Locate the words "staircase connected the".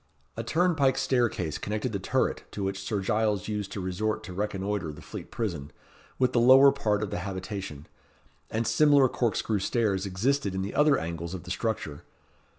0.97-1.99